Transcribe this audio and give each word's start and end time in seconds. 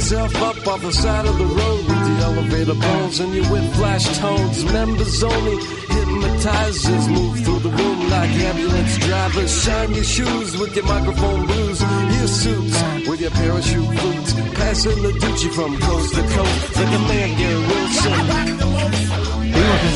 yourself 0.00 0.34
up 0.42 0.66
off 0.66 0.80
the 0.80 0.92
side 0.92 1.26
of 1.26 1.36
the 1.36 1.44
road 1.44 1.82
with 1.84 2.02
the 2.08 2.16
elevator 2.24 2.74
bones 2.74 3.20
and 3.20 3.34
your 3.34 3.44
with 3.52 3.76
flash 3.76 4.06
tones. 4.16 4.64
Members 4.72 5.22
only 5.22 5.56
hypnotizers 5.92 7.06
move 7.08 7.38
through 7.44 7.58
the 7.58 7.68
room 7.68 8.08
like 8.08 8.30
ambulance 8.48 8.96
drivers. 8.96 9.52
Shine 9.62 9.92
your 9.92 10.04
shoes 10.04 10.56
with 10.56 10.74
your 10.74 10.86
microphone 10.86 11.44
blues. 11.44 11.80
Your 12.16 12.28
suits 12.28 12.82
with 13.08 13.20
your 13.20 13.30
parachute 13.30 13.90
boots. 14.00 14.32
Passing 14.56 15.02
the 15.02 15.12
Gucci 15.20 15.50
from 15.52 15.78
coast 15.78 16.14
to 16.14 16.22
coast 16.22 16.76
like 16.76 16.94
a 16.98 17.02
man 17.10 17.38
Gary 17.38 17.60
Wilson. 17.68 18.12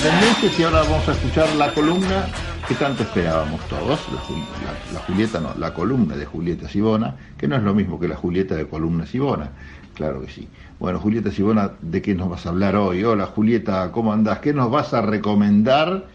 Seguimos 0.05 0.45
en 0.45 0.61
y 0.61 0.65
ahora 0.65 0.83
vamos 0.83 1.09
a 1.09 1.13
escuchar 1.13 1.49
la 1.57 1.73
columna 1.73 2.27
que 2.69 2.75
tanto 2.77 3.03
esperábamos 3.03 3.61
todos, 3.69 4.01
la, 4.11 4.95
la, 4.95 5.01
Julieta 5.01 5.39
no, 5.39 5.55
la 5.59 5.75
columna 5.75 6.17
de 6.17 6.25
Julieta 6.25 6.67
Sibona, 6.67 7.15
que 7.37 7.47
no 7.47 7.57
es 7.57 7.63
lo 7.63 7.75
mismo 7.75 8.01
que 8.01 8.09
la 8.09 8.17
Julieta 8.17 8.55
de 8.55 8.67
columna 8.67 9.05
Sibona, 9.05 9.51
claro 9.95 10.23
que 10.23 10.31
sí. 10.31 10.49
Bueno, 10.79 10.99
Julieta 10.99 11.31
Sibona, 11.31 11.73
¿de 11.83 12.01
qué 12.01 12.15
nos 12.15 12.31
vas 12.31 12.47
a 12.47 12.49
hablar 12.49 12.77
hoy? 12.77 13.05
Hola 13.05 13.27
Julieta, 13.27 13.93
¿cómo 13.93 14.15
andás? 14.15 14.39
¿Qué 14.39 14.55
nos 14.55 14.71
vas 14.71 14.95
a 14.95 15.03
recomendar 15.03 16.07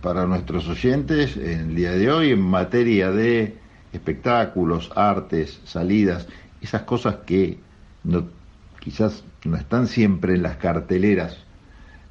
para 0.00 0.24
nuestros 0.26 0.68
oyentes 0.68 1.36
en 1.36 1.70
el 1.70 1.74
día 1.74 1.90
de 1.92 2.12
hoy 2.12 2.30
en 2.30 2.42
materia 2.42 3.10
de 3.10 3.56
espectáculos, 3.92 4.92
artes, 4.94 5.60
salidas, 5.64 6.28
esas 6.60 6.82
cosas 6.82 7.16
que 7.26 7.58
quizás 8.78 9.24
no 9.44 9.56
están 9.56 9.88
siempre 9.88 10.34
en 10.34 10.42
las 10.42 10.58
carteleras 10.58 11.45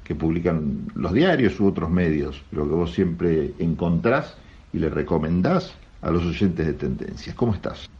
que 0.06 0.14
publican 0.14 0.86
los 0.94 1.12
diarios 1.12 1.58
u 1.58 1.66
otros 1.66 1.90
medios, 1.90 2.40
pero 2.50 2.68
que 2.68 2.74
vos 2.74 2.92
siempre 2.92 3.54
encontrás 3.58 4.36
y 4.72 4.78
le 4.78 4.88
recomendás 4.88 5.74
a 6.00 6.10
los 6.10 6.24
oyentes 6.24 6.64
de 6.64 6.74
Tendencias. 6.74 7.34
¿Cómo 7.34 7.54
estás? 7.54 7.90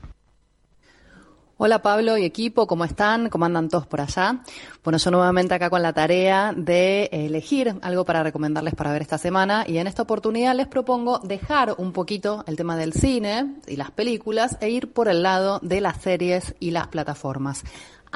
Hola 1.58 1.80
Pablo 1.80 2.18
y 2.18 2.24
equipo, 2.24 2.66
¿cómo 2.66 2.84
están? 2.84 3.30
¿Cómo 3.30 3.46
andan 3.46 3.70
todos 3.70 3.86
por 3.86 4.02
allá? 4.02 4.42
Bueno, 4.84 4.98
yo 4.98 5.10
nuevamente 5.10 5.54
acá 5.54 5.70
con 5.70 5.82
la 5.82 5.94
tarea 5.94 6.52
de 6.54 7.08
elegir 7.10 7.76
algo 7.80 8.04
para 8.04 8.22
recomendarles 8.22 8.74
para 8.74 8.92
ver 8.92 9.00
esta 9.00 9.16
semana 9.16 9.64
y 9.66 9.78
en 9.78 9.86
esta 9.86 10.02
oportunidad 10.02 10.54
les 10.54 10.66
propongo 10.66 11.18
dejar 11.20 11.74
un 11.78 11.92
poquito 11.92 12.44
el 12.46 12.56
tema 12.56 12.76
del 12.76 12.92
cine 12.92 13.54
y 13.66 13.76
las 13.76 13.90
películas 13.90 14.58
e 14.60 14.68
ir 14.68 14.92
por 14.92 15.08
el 15.08 15.22
lado 15.22 15.58
de 15.62 15.80
las 15.80 15.96
series 16.02 16.54
y 16.60 16.72
las 16.72 16.88
plataformas. 16.88 17.64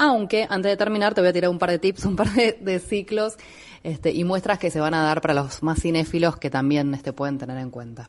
Aunque 0.02 0.46
antes 0.48 0.70
de 0.70 0.78
terminar 0.78 1.12
te 1.12 1.20
voy 1.20 1.28
a 1.28 1.32
tirar 1.34 1.50
un 1.50 1.58
par 1.58 1.70
de 1.70 1.78
tips, 1.78 2.06
un 2.06 2.16
par 2.16 2.32
de, 2.32 2.78
ciclos 2.78 3.36
este, 3.82 4.10
y 4.12 4.24
muestras 4.24 4.58
que 4.58 4.70
se 4.70 4.80
van 4.80 4.94
a 4.94 5.02
dar 5.02 5.20
para 5.20 5.34
los 5.34 5.62
más 5.62 5.78
cinéfilos 5.78 6.38
que 6.38 6.48
también 6.48 6.94
este, 6.94 7.12
pueden 7.12 7.36
tener 7.36 7.58
en 7.58 7.68
cuenta. 7.68 8.08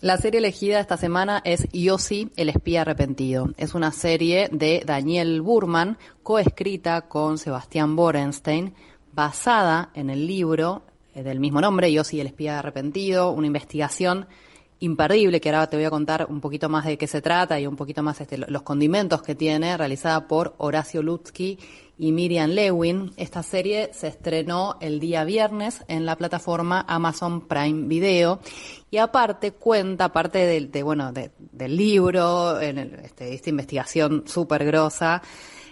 La 0.00 0.18
serie 0.18 0.40
elegida 0.40 0.78
esta 0.78 0.98
semana 0.98 1.40
es 1.42 1.66
Yossi, 1.72 2.32
el 2.36 2.50
espía 2.50 2.82
arrepentido. 2.82 3.48
Es 3.56 3.74
una 3.74 3.92
serie 3.92 4.50
de 4.52 4.82
Daniel 4.84 5.40
Burman, 5.40 5.96
coescrita 6.22 7.08
con 7.08 7.38
Sebastián 7.38 7.96
Borenstein, 7.96 8.74
basada 9.14 9.88
en 9.94 10.10
el 10.10 10.26
libro 10.26 10.82
eh, 11.14 11.22
del 11.22 11.40
mismo 11.40 11.62
nombre, 11.62 11.90
Yossi, 11.90 12.20
el 12.20 12.26
espía 12.26 12.58
arrepentido, 12.58 13.30
una 13.30 13.46
investigación 13.46 14.26
imperdible, 14.82 15.40
que 15.40 15.48
ahora 15.48 15.68
te 15.68 15.76
voy 15.76 15.84
a 15.84 15.90
contar 15.90 16.26
un 16.28 16.40
poquito 16.40 16.68
más 16.68 16.84
de 16.84 16.98
qué 16.98 17.06
se 17.06 17.22
trata 17.22 17.58
y 17.58 17.66
un 17.66 17.76
poquito 17.76 18.02
más 18.02 18.20
este, 18.20 18.36
los 18.36 18.62
condimentos 18.62 19.22
que 19.22 19.36
tiene, 19.36 19.76
realizada 19.76 20.26
por 20.26 20.54
Horacio 20.58 21.02
Lutzky 21.02 21.58
y 21.98 22.10
Miriam 22.10 22.50
Lewin. 22.50 23.12
Esta 23.16 23.44
serie 23.44 23.90
se 23.92 24.08
estrenó 24.08 24.78
el 24.80 24.98
día 24.98 25.22
viernes 25.22 25.84
en 25.86 26.04
la 26.04 26.16
plataforma 26.16 26.84
Amazon 26.88 27.46
Prime 27.46 27.86
Video 27.86 28.40
y 28.90 28.96
aparte 28.96 29.52
cuenta, 29.52 30.06
aparte 30.06 30.38
de, 30.38 30.66
de 30.66 30.82
bueno, 30.82 31.12
de, 31.12 31.30
del 31.38 31.76
libro, 31.76 32.60
en 32.60 32.78
el, 32.78 32.94
este, 33.04 33.34
esta 33.34 33.50
investigación 33.50 34.24
súper 34.26 34.64
grosa, 34.64 35.22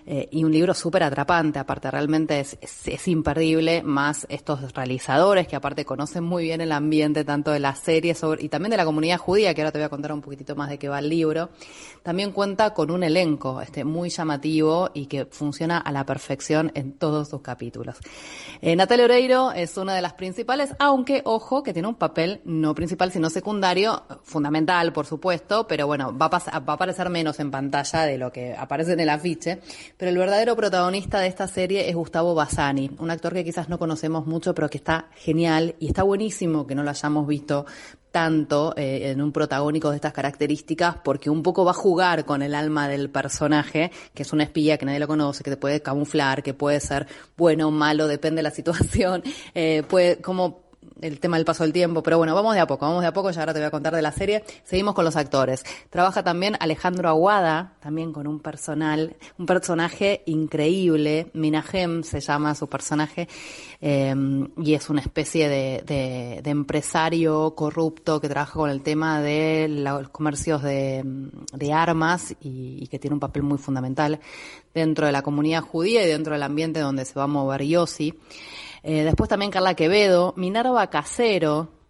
eh, 0.07 0.29
y 0.31 0.45
un 0.45 0.53
libro 0.53 0.75
súper 0.75 1.03
atrapante, 1.03 1.59
aparte 1.59 1.91
realmente 1.91 2.41
es, 2.41 3.09
imperdible, 3.09 3.83
más 3.83 4.27
estos 4.29 4.73
realizadores 4.75 5.47
que 5.47 5.57
aparte 5.57 5.85
conocen 5.85 6.25
muy 6.25 6.45
bien 6.45 6.61
el 6.61 6.73
ambiente 6.73 7.25
tanto 7.25 7.51
de 7.51 7.61
la 7.61 7.75
serie 7.75 8.15
sobre, 8.15 8.45
y 8.45 8.49
también 8.49 8.71
de 8.71 8.77
la 8.77 8.85
comunidad 8.85 9.19
judía, 9.19 9.55
que 9.55 9.63
ahora 9.63 9.73
te 9.73 9.79
voy 9.79 9.87
a 9.87 9.89
contar 9.89 10.13
un 10.13 10.21
poquitito 10.21 10.57
más 10.57 10.69
de 10.69 10.79
qué 10.79 10.89
va 10.89 10.99
el 10.99 11.09
libro, 11.09 11.51
también 12.03 12.33
cuenta 12.33 12.75
con 12.75 12.91
un 12.91 13.03
elenco 13.03 13.61
este, 13.61 13.85
muy 13.85 14.11
llamativo 14.11 14.91
y 14.95 15.07
que 15.07 15.27
funciona 15.27 15.79
a 15.79 15.93
la 15.93 16.05
perfección 16.05 16.73
en 16.75 16.93
todos 16.93 17.29
sus 17.29 17.43
capítulos. 17.43 17.97
Eh, 18.63 18.77
Natalia 18.77 19.05
Oreiro 19.05 19.53
es 19.53 19.77
una 19.77 19.95
de 19.95 20.03
las 20.03 20.15
principales, 20.15 20.75
aunque, 20.79 21.23
ojo, 21.25 21.63
que 21.63 21.73
tiene 21.73 21.89
un 21.89 21.95
papel 21.95 22.41
no 22.45 22.75
principal, 22.75 23.13
sino 23.13 23.31
secundario, 23.31 24.03
fundamental, 24.23 24.93
por 24.93 25.07
supuesto, 25.07 25.67
pero 25.67 25.87
bueno, 25.87 26.17
va 26.17 26.27
a, 26.27 26.61
va 26.61 26.73
a 26.73 26.77
aparecer 26.77 27.09
menos 27.11 27.41
en 27.41 27.51
pantalla 27.51 28.03
de 28.03 28.19
lo 28.19 28.33
que 28.33 28.55
aparece 28.55 28.93
en 28.93 29.01
el 29.01 29.09
afiche, 29.09 29.61
pero 30.01 30.13
el 30.13 30.17
verdadero 30.17 30.57
protagonista 30.57 31.21
de 31.21 31.27
esta 31.27 31.47
serie 31.47 31.91
es 31.91 31.95
Gustavo 31.95 32.35
Bassani, 32.35 32.91
un 33.01 33.11
actor 33.11 33.35
que 33.35 33.45
quizás 33.45 33.69
no 33.69 33.79
conocemos 33.79 34.27
mucho, 34.27 34.55
pero 34.55 34.71
que 34.71 34.79
está 34.79 35.11
genial 35.15 35.75
y 35.79 35.89
está 35.89 36.05
buenísimo 36.05 36.67
que 36.67 36.75
no 36.75 36.83
lo 36.83 36.89
hayamos 36.89 37.27
visto 37.27 37.67
tanto 38.11 38.73
eh, 38.79 39.11
en 39.11 39.21
un 39.21 39.31
protagónico 39.31 39.91
de 39.91 39.97
estas 39.97 40.15
características 40.15 40.97
porque 41.05 41.29
un 41.29 41.43
poco 41.43 41.67
va 41.67 41.73
a 41.73 41.75
jugar 41.75 42.25
con 42.25 42.41
el 42.41 42.55
alma 42.55 42.89
del 42.89 43.11
personaje, 43.11 43.91
que 44.15 44.23
es 44.23 44.33
una 44.33 44.45
espía 44.45 44.79
que 44.79 44.87
nadie 44.87 45.01
lo 45.01 45.07
conoce, 45.07 45.45
que 45.45 45.51
te 45.51 45.59
puede 45.59 45.83
camuflar, 45.83 46.43
que 46.43 46.55
puede 46.55 46.81
ser 46.81 47.07
bueno 47.37 47.69
o 47.69 47.71
malo, 47.71 48.07
depende 48.07 48.39
de 48.39 48.45
la 48.45 48.51
situación, 48.53 49.23
eh, 49.55 49.83
puede 49.87 50.23
como 50.23 50.70
el 51.01 51.21
tema 51.21 51.37
del 51.37 51.45
paso 51.45 51.65
del 51.65 51.73
tiempo, 51.73 52.03
pero 52.03 52.19
bueno, 52.19 52.35
vamos 52.35 52.55
de 52.55 52.61
a 52.61 52.67
poco, 52.67 52.87
vamos 52.87 53.03
de 53.03 53.09
a 53.09 53.13
poco, 53.13 53.31
ya 53.31 53.41
ahora 53.41 53.53
te 53.53 53.61
voy 53.61 53.67
a 53.67 53.71
contar 53.71 53.95
de 53.95 54.03
la 54.03 54.13
serie. 54.13 54.45
Seguimos 54.65 54.95
con 54.95 55.05
los 55.05 55.17
actores. 55.17 55.65
Trabaja 55.91 56.23
también 56.23 56.57
Alejandro 56.61 57.09
Aguada, 57.09 57.75
también 57.81 58.13
con 58.13 58.27
un 58.27 58.41
personal, 58.41 59.17
un 59.39 59.47
personaje 59.47 60.23
increíble, 60.27 61.31
Minajem 61.35 62.03
se 62.03 62.21
llama 62.21 62.55
su 62.55 62.69
personaje, 62.69 63.29
eh, 63.81 64.15
y 64.59 64.75
es 64.75 64.91
una 64.91 65.01
especie 65.01 65.49
de, 65.49 65.83
de, 65.87 66.41
de, 66.43 66.51
empresario 66.51 67.55
corrupto 67.55 68.21
que 68.21 68.29
trabaja 68.29 68.53
con 68.53 68.71
el 68.71 68.83
tema 68.83 69.21
de 69.23 69.69
los 69.69 70.09
comercios 70.11 70.63
de, 70.63 71.03
de 71.53 71.73
armas 71.73 72.33
y, 72.41 72.79
y, 72.81 72.87
que 72.89 72.99
tiene 72.99 73.15
un 73.15 73.21
papel 73.21 73.43
muy 73.43 73.59
fundamental 73.59 74.21
dentro 74.75 75.07
de 75.07 75.13
la 75.13 75.23
comunidad 75.23 75.63
judía 75.63 76.05
y 76.05 76.09
dentro 76.09 76.35
del 76.35 76.43
ambiente 76.43 76.81
donde 76.81 77.05
se 77.05 77.15
va 77.15 77.25
a 77.25 77.29
mover 77.29 77.63
Yossi. 77.63 78.15
Eh, 78.83 79.05
después 79.05 79.29
también 79.29 79.51
Carla 79.51 79.75
Quevedo, 79.75 80.35
Minerva 80.37 80.89
Casero, 80.89 81.81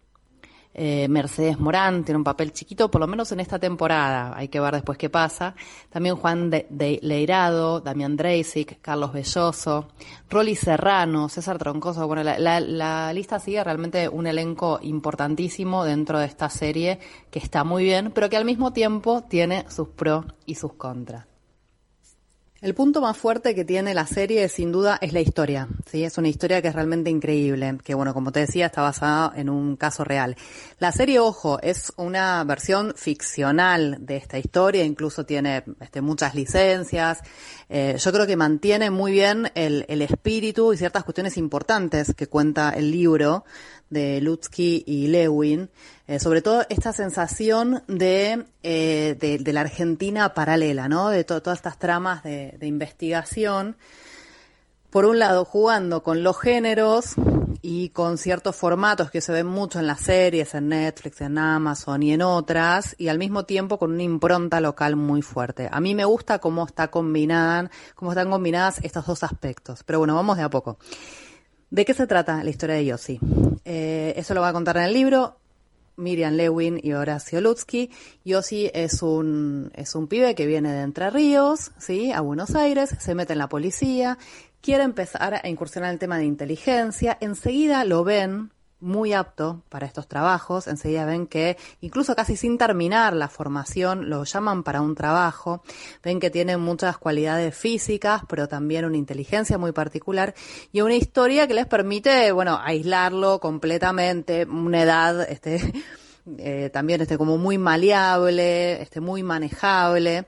eh, 0.73 1.07
Mercedes 1.09 1.59
Morán 1.59 2.05
tiene 2.05 2.17
un 2.17 2.23
papel 2.23 2.53
chiquito, 2.53 2.89
por 2.89 3.01
lo 3.01 3.07
menos 3.07 3.31
en 3.31 3.41
esta 3.41 3.59
temporada. 3.59 4.33
Hay 4.35 4.47
que 4.47 4.59
ver 4.59 4.73
después 4.73 4.97
qué 4.97 5.09
pasa. 5.09 5.53
También 5.89 6.15
Juan 6.15 6.49
de, 6.49 6.99
Leirado, 7.01 7.81
Damián 7.81 8.15
Dreisic, 8.15 8.79
Carlos 8.81 9.11
Belloso, 9.11 9.89
Rolly 10.29 10.55
Serrano, 10.55 11.27
César 11.27 11.57
Troncoso. 11.57 12.07
Bueno, 12.07 12.23
la, 12.23 12.39
la, 12.39 12.59
la, 12.59 13.13
lista 13.13 13.39
sigue 13.39 13.63
realmente 13.63 14.07
un 14.07 14.27
elenco 14.27 14.79
importantísimo 14.81 15.83
dentro 15.83 16.19
de 16.19 16.25
esta 16.25 16.49
serie 16.49 16.99
que 17.29 17.39
está 17.39 17.63
muy 17.63 17.83
bien, 17.83 18.11
pero 18.11 18.29
que 18.29 18.37
al 18.37 18.45
mismo 18.45 18.71
tiempo 18.71 19.23
tiene 19.23 19.65
sus 19.69 19.89
pros 19.89 20.25
y 20.45 20.55
sus 20.55 20.73
contras. 20.73 21.30
El 22.61 22.75
punto 22.75 23.01
más 23.01 23.17
fuerte 23.17 23.55
que 23.55 23.65
tiene 23.65 23.95
la 23.95 24.05
serie, 24.05 24.47
sin 24.47 24.71
duda, 24.71 24.99
es 25.01 25.13
la 25.13 25.19
historia. 25.19 25.67
Sí, 25.89 26.03
es 26.03 26.19
una 26.19 26.27
historia 26.27 26.61
que 26.61 26.67
es 26.67 26.75
realmente 26.75 27.09
increíble, 27.09 27.79
que 27.83 27.95
bueno, 27.95 28.13
como 28.13 28.31
te 28.31 28.41
decía, 28.41 28.67
está 28.67 28.83
basada 28.83 29.33
en 29.35 29.49
un 29.49 29.75
caso 29.75 30.03
real. 30.03 30.35
La 30.77 30.91
serie, 30.91 31.17
ojo, 31.17 31.59
es 31.63 31.91
una 31.97 32.43
versión 32.43 32.93
ficcional 32.95 34.05
de 34.05 34.17
esta 34.17 34.37
historia, 34.37 34.83
incluso 34.83 35.25
tiene 35.25 35.63
este, 35.79 36.01
muchas 36.01 36.35
licencias. 36.35 37.21
Eh, 37.67 37.95
yo 37.97 38.11
creo 38.11 38.27
que 38.27 38.37
mantiene 38.37 38.91
muy 38.91 39.11
bien 39.11 39.51
el, 39.55 39.83
el 39.89 40.03
espíritu 40.03 40.71
y 40.71 40.77
ciertas 40.77 41.03
cuestiones 41.03 41.37
importantes 41.37 42.13
que 42.13 42.27
cuenta 42.27 42.69
el 42.69 42.91
libro 42.91 43.43
de 43.91 44.21
Lutzky 44.21 44.83
y 44.87 45.07
Lewin, 45.07 45.69
eh, 46.07 46.19
sobre 46.19 46.41
todo 46.41 46.65
esta 46.69 46.93
sensación 46.93 47.83
de, 47.87 48.45
eh, 48.63 49.15
de, 49.19 49.53
la 49.53 49.61
Argentina 49.61 50.33
paralela, 50.33 50.87
¿no? 50.87 51.09
De 51.09 51.23
to 51.25 51.41
todas 51.41 51.59
estas 51.59 51.77
tramas 51.77 52.23
de, 52.23 52.50
de, 52.57 52.67
investigación. 52.67 53.77
Por 54.89 55.05
un 55.05 55.19
lado, 55.19 55.45
jugando 55.45 56.03
con 56.03 56.23
los 56.23 56.39
géneros 56.39 57.15
y 57.61 57.89
con 57.89 58.17
ciertos 58.17 58.55
formatos 58.55 59.11
que 59.11 59.21
se 59.21 59.31
ven 59.31 59.47
mucho 59.47 59.79
en 59.79 59.87
las 59.87 60.01
series, 60.01 60.53
en 60.55 60.69
Netflix, 60.69 61.21
en 61.21 61.37
Amazon 61.37 62.03
y 62.03 62.13
en 62.13 62.21
otras, 62.21 62.95
y 62.97 63.07
al 63.07 63.17
mismo 63.17 63.45
tiempo 63.45 63.77
con 63.77 63.91
una 63.91 64.03
impronta 64.03 64.59
local 64.59 64.95
muy 64.95 65.21
fuerte. 65.21 65.69
A 65.71 65.79
mí 65.79 65.95
me 65.95 66.05
gusta 66.05 66.39
cómo 66.39 66.65
está 66.65 66.89
combinada, 66.89 67.69
cómo 67.95 68.11
están 68.11 68.29
combinadas 68.29 68.79
estos 68.83 69.05
dos 69.05 69.23
aspectos. 69.23 69.83
Pero 69.83 69.99
bueno, 69.99 70.15
vamos 70.15 70.37
de 70.37 70.43
a 70.43 70.49
poco. 70.49 70.77
¿De 71.69 71.85
qué 71.85 71.93
se 71.93 72.05
trata 72.05 72.43
la 72.43 72.49
historia 72.49 72.75
de 72.75 72.85
Yossi? 72.85 73.19
Eh, 73.63 74.13
eso 74.17 74.33
lo 74.33 74.41
va 74.41 74.49
a 74.49 74.53
contar 74.53 74.77
en 74.77 74.83
el 74.83 74.93
libro 74.93 75.40
Miriam 76.01 76.33
Lewin 76.33 76.79
y 76.83 76.93
Horacio 76.93 77.39
Lutzky. 77.39 77.89
Yossi 78.25 78.69
es 78.73 79.01
un, 79.01 79.71
es 79.75 79.95
un 79.95 80.07
pibe 80.07 80.35
que 80.35 80.45
viene 80.45 80.73
de 80.73 80.81
Entre 80.81 81.09
Ríos, 81.09 81.71
¿sí? 81.77 82.11
A 82.11 82.21
Buenos 82.21 82.55
Aires, 82.55 82.95
se 82.99 83.15
mete 83.15 83.33
en 83.33 83.39
la 83.39 83.47
policía, 83.47 84.17
quiere 84.61 84.83
empezar 84.83 85.35
a 85.35 85.47
incursionar 85.47 85.89
en 85.89 85.93
el 85.93 85.99
tema 85.99 86.17
de 86.17 86.25
inteligencia, 86.25 87.17
enseguida 87.21 87.85
lo 87.85 88.03
ven 88.03 88.51
muy 88.81 89.13
apto 89.13 89.63
para 89.69 89.85
estos 89.85 90.07
trabajos. 90.07 90.67
Enseguida 90.67 91.05
ven 91.05 91.27
que 91.27 91.57
incluso 91.79 92.15
casi 92.15 92.35
sin 92.35 92.57
terminar 92.57 93.13
la 93.13 93.29
formación 93.29 94.09
lo 94.09 94.23
llaman 94.23 94.63
para 94.63 94.81
un 94.81 94.95
trabajo. 94.95 95.63
Ven 96.03 96.19
que 96.19 96.29
tiene 96.29 96.57
muchas 96.57 96.97
cualidades 96.97 97.55
físicas, 97.55 98.23
pero 98.27 98.47
también 98.47 98.85
una 98.85 98.97
inteligencia 98.97 99.57
muy 99.57 99.71
particular 99.71 100.33
y 100.71 100.81
una 100.81 100.95
historia 100.95 101.47
que 101.47 101.53
les 101.53 101.67
permite, 101.67 102.31
bueno, 102.31 102.59
aislarlo 102.61 103.39
completamente, 103.39 104.45
una 104.45 104.81
edad, 104.81 105.29
este, 105.29 105.71
eh, 106.37 106.69
también 106.73 107.01
este, 107.01 107.17
como 107.17 107.37
muy 107.37 107.57
maleable, 107.57 108.81
este, 108.81 108.99
muy 108.99 109.23
manejable. 109.23 110.25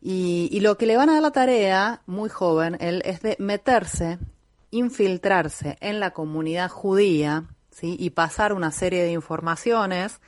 Y, 0.00 0.48
y 0.50 0.60
lo 0.60 0.76
que 0.76 0.86
le 0.86 0.96
van 0.96 1.10
a 1.10 1.14
dar 1.14 1.22
la 1.22 1.30
tarea, 1.30 2.02
muy 2.06 2.28
joven, 2.28 2.76
él, 2.80 3.02
es 3.04 3.20
de 3.22 3.36
meterse, 3.38 4.18
infiltrarse 4.72 5.76
en 5.80 6.00
la 6.00 6.12
comunidad 6.12 6.68
judía, 6.68 7.44
y 7.80 8.10
pasar 8.10 8.52
una 8.52 8.70
serie 8.70 9.02
de 9.02 9.12
informaciones, 9.12 10.20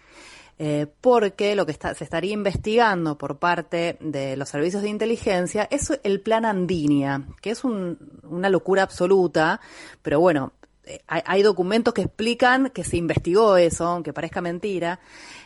eh, 0.59 0.87
porque 1.01 1.57
lo 1.57 1.67
que 1.67 1.73
se 1.73 2.05
estaría 2.05 2.33
investigando 2.33 3.19
por 3.19 3.39
parte 3.39 3.99
de 4.01 4.37
los 4.37 4.49
servicios 4.49 4.83
de 4.83 4.89
inteligencia 4.89 5.67
es 5.71 5.99
el 6.05 6.21
plan 6.21 6.45
Andinia, 6.45 7.23
que 7.43 7.51
es 7.51 7.65
un, 7.65 7.99
una 8.23 8.49
locura 8.49 8.85
absoluta, 8.85 9.61
pero 10.03 10.21
bueno, 10.21 10.53
eh, 10.87 11.01
hay, 11.07 11.43
documentos 11.43 11.95
que 11.95 12.03
explican 12.03 12.71
que 12.71 12.85
se 12.85 12.97
investigó 12.97 13.57
eso, 13.57 13.87
aunque 13.87 14.13
parezca 14.13 14.41
mentira, 14.41 15.01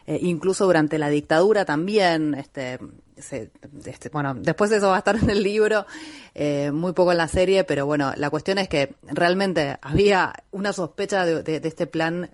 eh, 0.07 0.19
incluso 0.23 0.65
durante 0.65 0.99
la 0.99 1.09
dictadura 1.11 1.65
también, 1.65 2.35
este, 2.35 2.79
este, 3.17 4.09
bueno, 4.11 4.35
después 4.35 4.71
de 4.71 4.79
eso 4.79 4.89
va 4.89 4.97
a 4.97 4.99
estar 4.99 5.17
en 5.17 5.31
el 5.31 5.43
libro, 5.43 5.87
eh, 6.35 6.71
muy 6.73 6.93
poco 6.93 7.13
en 7.13 7.19
la 7.19 7.29
serie, 7.29 7.65
pero 7.65 7.87
bueno, 7.87 8.13
la 8.17 8.31
cuestión 8.31 8.59
es 8.59 8.69
que 8.69 8.95
realmente 9.05 9.79
había 9.81 10.33
una 10.51 10.73
sospecha 10.73 11.25
de, 11.25 11.61
este 11.63 11.87
plan 11.87 12.31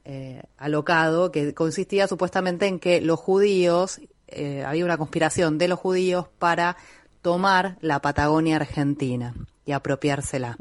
alocado 0.56 1.30
que 1.30 1.52
consistía 1.54 2.06
supuestamente 2.06 2.66
en 2.66 2.78
que 2.78 3.00
los 3.00 3.18
judíos, 3.20 4.00
había 4.66 4.84
una 4.84 4.98
conspiración 4.98 5.58
de 5.58 5.68
los 5.68 5.78
judíos 5.78 6.26
para 6.38 6.76
tomar 7.22 7.76
la 7.80 8.00
Patagonia 8.00 8.56
Argentina 8.56 9.34
y 9.66 9.72
apropiársela. 9.72 10.56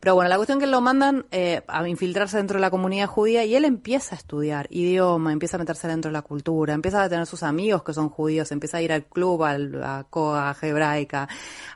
Pero 0.00 0.14
bueno, 0.14 0.28
la 0.28 0.36
cuestión 0.36 0.58
es 0.58 0.64
que 0.64 0.70
lo 0.70 0.80
mandan 0.80 1.26
eh, 1.30 1.62
a 1.68 1.88
infiltrarse 1.88 2.36
dentro 2.36 2.56
de 2.56 2.60
la 2.60 2.70
comunidad 2.70 3.06
judía 3.06 3.44
y 3.44 3.54
él 3.54 3.64
empieza 3.64 4.14
a 4.14 4.18
estudiar 4.18 4.66
idioma, 4.70 5.32
empieza 5.32 5.56
a 5.56 5.58
meterse 5.58 5.88
dentro 5.88 6.10
de 6.10 6.12
la 6.12 6.22
cultura, 6.22 6.74
empieza 6.74 7.02
a 7.02 7.08
tener 7.08 7.26
sus 7.26 7.42
amigos 7.42 7.82
que 7.82 7.92
son 7.92 8.08
judíos, 8.08 8.52
empieza 8.52 8.78
a 8.78 8.82
ir 8.82 8.92
al 8.92 9.04
club, 9.04 9.44
a 9.44 9.58
la 9.58 10.06
coa 10.08 10.56
hebraica, 10.60 11.28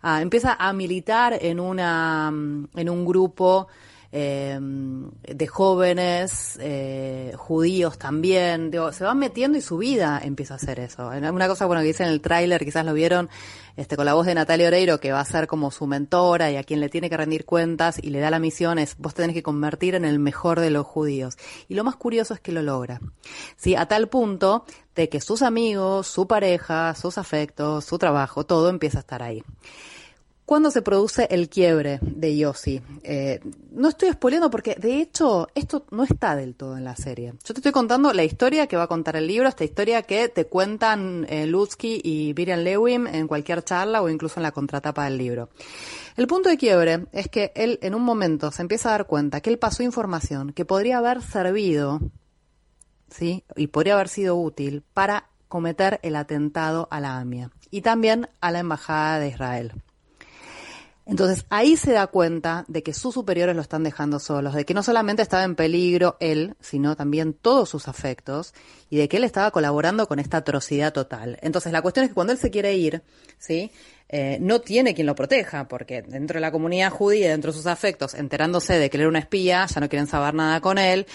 empieza 0.02 0.56
a 0.58 0.72
militar 0.72 1.38
en 1.40 1.60
una 1.60 2.28
en 2.28 2.90
un 2.90 3.04
grupo 3.04 3.68
eh, 4.18 4.58
de 4.58 5.46
jóvenes 5.46 6.58
eh, 6.58 7.34
judíos 7.36 7.98
también. 7.98 8.70
se 8.92 9.04
van 9.04 9.18
metiendo 9.18 9.58
y 9.58 9.60
su 9.60 9.76
vida 9.76 10.18
empieza 10.24 10.54
a 10.54 10.56
hacer 10.56 10.80
eso. 10.80 11.08
Una 11.08 11.48
cosa 11.48 11.66
bueno 11.66 11.82
que 11.82 11.88
dice 11.88 12.02
en 12.02 12.08
el 12.08 12.22
tráiler, 12.22 12.64
quizás 12.64 12.86
lo 12.86 12.94
vieron, 12.94 13.28
este, 13.76 13.94
con 13.94 14.06
la 14.06 14.14
voz 14.14 14.24
de 14.24 14.34
Natalia 14.34 14.68
Oreiro, 14.68 15.00
que 15.00 15.12
va 15.12 15.20
a 15.20 15.24
ser 15.26 15.46
como 15.46 15.70
su 15.70 15.86
mentora 15.86 16.50
y 16.50 16.56
a 16.56 16.64
quien 16.64 16.80
le 16.80 16.88
tiene 16.88 17.10
que 17.10 17.16
rendir 17.18 17.44
cuentas 17.44 17.98
y 18.02 18.08
le 18.08 18.20
da 18.20 18.30
la 18.30 18.38
misión 18.38 18.78
es, 18.78 18.96
vos 18.96 19.12
tenés 19.12 19.34
que 19.34 19.42
convertir 19.42 19.94
en 19.94 20.06
el 20.06 20.18
mejor 20.18 20.60
de 20.60 20.70
los 20.70 20.86
judíos. 20.86 21.36
Y 21.68 21.74
lo 21.74 21.84
más 21.84 21.96
curioso 21.96 22.32
es 22.32 22.40
que 22.40 22.52
lo 22.52 22.62
logra. 22.62 23.00
Sí, 23.56 23.74
a 23.74 23.84
tal 23.84 24.08
punto 24.08 24.64
de 24.94 25.10
que 25.10 25.20
sus 25.20 25.42
amigos, 25.42 26.06
su 26.06 26.26
pareja, 26.26 26.94
sus 26.94 27.18
afectos, 27.18 27.84
su 27.84 27.98
trabajo, 27.98 28.46
todo 28.46 28.70
empieza 28.70 28.96
a 28.96 29.00
estar 29.00 29.22
ahí. 29.22 29.42
¿Cuándo 30.46 30.70
se 30.70 30.80
produce 30.80 31.26
el 31.32 31.48
quiebre 31.48 31.98
de 32.00 32.36
Yossi? 32.36 32.80
Eh, 33.02 33.40
no 33.72 33.88
estoy 33.88 34.12
spoileando 34.12 34.48
porque, 34.48 34.76
de 34.76 35.00
hecho, 35.00 35.48
esto 35.56 35.86
no 35.90 36.04
está 36.04 36.36
del 36.36 36.54
todo 36.54 36.76
en 36.76 36.84
la 36.84 36.94
serie. 36.94 37.32
Yo 37.44 37.52
te 37.52 37.58
estoy 37.58 37.72
contando 37.72 38.12
la 38.12 38.22
historia 38.22 38.68
que 38.68 38.76
va 38.76 38.84
a 38.84 38.86
contar 38.86 39.16
el 39.16 39.26
libro, 39.26 39.48
esta 39.48 39.64
historia 39.64 40.02
que 40.02 40.28
te 40.28 40.46
cuentan 40.46 41.26
eh, 41.28 41.48
Lutsky 41.48 42.00
y 42.04 42.32
Miriam 42.36 42.60
Lewin 42.60 43.08
en 43.08 43.26
cualquier 43.26 43.64
charla 43.64 44.00
o 44.02 44.08
incluso 44.08 44.38
en 44.38 44.44
la 44.44 44.52
contratapa 44.52 45.06
del 45.06 45.18
libro. 45.18 45.48
El 46.16 46.28
punto 46.28 46.48
de 46.48 46.56
quiebre 46.56 47.06
es 47.10 47.26
que 47.26 47.50
él 47.56 47.80
en 47.82 47.96
un 47.96 48.02
momento 48.02 48.52
se 48.52 48.62
empieza 48.62 48.90
a 48.90 48.92
dar 48.92 49.08
cuenta 49.08 49.40
que 49.40 49.50
él 49.50 49.58
pasó 49.58 49.82
información 49.82 50.52
que 50.52 50.64
podría 50.64 50.98
haber 50.98 51.22
servido, 51.22 52.00
¿sí? 53.10 53.42
Y 53.56 53.66
podría 53.66 53.94
haber 53.94 54.08
sido 54.08 54.36
útil 54.36 54.84
para 54.94 55.28
cometer 55.48 55.98
el 56.04 56.14
atentado 56.14 56.86
a 56.92 57.00
la 57.00 57.18
AMIA 57.18 57.50
y 57.72 57.80
también 57.80 58.28
a 58.40 58.52
la 58.52 58.60
Embajada 58.60 59.18
de 59.18 59.28
Israel. 59.28 59.72
Entonces 61.06 61.46
ahí 61.50 61.76
se 61.76 61.92
da 61.92 62.08
cuenta 62.08 62.64
de 62.66 62.82
que 62.82 62.92
sus 62.92 63.14
superiores 63.14 63.54
lo 63.54 63.62
están 63.62 63.84
dejando 63.84 64.18
solos, 64.18 64.54
de 64.54 64.64
que 64.64 64.74
no 64.74 64.82
solamente 64.82 65.22
estaba 65.22 65.44
en 65.44 65.54
peligro 65.54 66.16
él, 66.18 66.56
sino 66.60 66.96
también 66.96 67.32
todos 67.32 67.68
sus 67.68 67.86
afectos, 67.86 68.54
y 68.90 68.96
de 68.96 69.08
que 69.08 69.18
él 69.18 69.24
estaba 69.24 69.52
colaborando 69.52 70.08
con 70.08 70.18
esta 70.18 70.38
atrocidad 70.38 70.92
total. 70.92 71.38
Entonces 71.42 71.72
la 71.72 71.80
cuestión 71.80 72.04
es 72.04 72.10
que 72.10 72.14
cuando 72.14 72.32
él 72.32 72.38
se 72.40 72.50
quiere 72.50 72.74
ir, 72.74 73.02
¿sí? 73.38 73.70
Eh, 74.08 74.38
no 74.40 74.60
tiene 74.60 74.94
quien 74.94 75.06
lo 75.06 75.14
proteja, 75.14 75.68
porque 75.68 76.02
dentro 76.02 76.34
de 76.34 76.40
la 76.40 76.50
comunidad 76.50 76.90
judía, 76.90 77.30
dentro 77.30 77.52
de 77.52 77.56
sus 77.56 77.66
afectos, 77.66 78.14
enterándose 78.14 78.78
de 78.78 78.90
que 78.90 78.96
él 78.96 79.02
era 79.02 79.08
un 79.08 79.16
espía, 79.16 79.66
ya 79.66 79.80
no 79.80 79.88
quieren 79.88 80.08
saber 80.08 80.34
nada 80.34 80.60
con 80.60 80.78
él, 80.78 81.06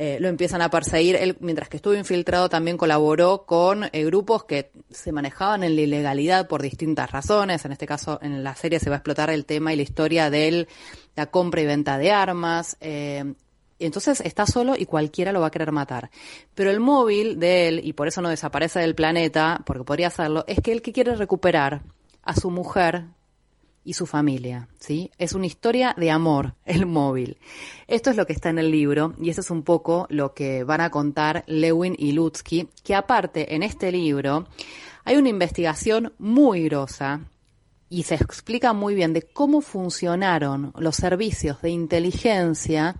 eh, 0.00 0.18
lo 0.20 0.28
empiezan 0.28 0.62
a 0.62 0.70
perseguir. 0.70 1.16
Él, 1.16 1.36
mientras 1.40 1.68
que 1.68 1.78
estuvo 1.78 1.92
infiltrado, 1.92 2.48
también 2.48 2.76
colaboró 2.76 3.44
con 3.44 3.82
eh, 3.90 4.04
grupos 4.04 4.44
que 4.44 4.70
se 4.88 5.10
manejaban 5.10 5.64
en 5.64 5.74
la 5.74 5.82
ilegalidad 5.82 6.46
por 6.46 6.62
distintas 6.62 7.10
razones. 7.10 7.64
En 7.64 7.72
este 7.72 7.84
caso, 7.84 8.20
en 8.22 8.44
la 8.44 8.54
serie 8.54 8.78
se 8.78 8.90
va 8.90 8.94
a 8.94 8.98
explotar 8.98 9.28
el 9.30 9.44
tema 9.44 9.72
y 9.72 9.76
la 9.76 9.82
historia 9.82 10.30
de 10.30 10.68
la 11.16 11.26
compra 11.26 11.62
y 11.62 11.66
venta 11.66 11.98
de 11.98 12.12
armas. 12.12 12.76
Eh, 12.80 13.34
entonces 13.80 14.20
está 14.20 14.46
solo 14.46 14.76
y 14.78 14.86
cualquiera 14.86 15.32
lo 15.32 15.40
va 15.40 15.48
a 15.48 15.50
querer 15.50 15.72
matar. 15.72 16.10
Pero 16.54 16.70
el 16.70 16.78
móvil 16.78 17.40
de 17.40 17.66
él, 17.66 17.80
y 17.82 17.92
por 17.94 18.06
eso 18.06 18.22
no 18.22 18.28
desaparece 18.28 18.78
del 18.78 18.94
planeta, 18.94 19.62
porque 19.66 19.82
podría 19.82 20.06
hacerlo, 20.06 20.44
es 20.46 20.60
que 20.60 20.70
él 20.70 20.80
que 20.80 20.92
quiere 20.92 21.16
recuperar 21.16 21.82
a 22.22 22.36
su 22.36 22.52
mujer 22.52 23.06
y 23.88 23.94
su 23.94 24.04
familia, 24.04 24.68
¿sí? 24.78 25.10
Es 25.16 25.32
una 25.32 25.46
historia 25.46 25.94
de 25.96 26.10
amor, 26.10 26.52
el 26.66 26.84
móvil. 26.84 27.38
Esto 27.86 28.10
es 28.10 28.16
lo 28.16 28.26
que 28.26 28.34
está 28.34 28.50
en 28.50 28.58
el 28.58 28.70
libro 28.70 29.14
y 29.18 29.30
eso 29.30 29.40
es 29.40 29.50
un 29.50 29.62
poco 29.62 30.06
lo 30.10 30.34
que 30.34 30.62
van 30.62 30.82
a 30.82 30.90
contar 30.90 31.42
Lewin 31.46 31.96
y 31.98 32.12
Lutsky, 32.12 32.68
que 32.84 32.94
aparte 32.94 33.54
en 33.54 33.62
este 33.62 33.90
libro 33.90 34.46
hay 35.04 35.16
una 35.16 35.30
investigación 35.30 36.12
muy 36.18 36.64
grosa 36.64 37.22
y 37.88 38.02
se 38.02 38.16
explica 38.16 38.74
muy 38.74 38.94
bien 38.94 39.14
de 39.14 39.22
cómo 39.22 39.62
funcionaron 39.62 40.74
los 40.76 40.96
servicios 40.96 41.62
de 41.62 41.70
inteligencia 41.70 42.96